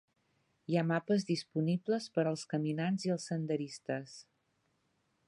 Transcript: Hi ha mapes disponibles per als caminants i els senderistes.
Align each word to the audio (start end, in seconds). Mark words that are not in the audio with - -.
Hi 0.71 0.77
ha 0.79 0.83
mapes 0.91 1.25
disponibles 1.31 2.09
per 2.15 2.25
als 2.31 2.45
caminants 2.55 3.07
i 3.09 3.15
els 3.17 3.29
senderistes. 3.33 4.21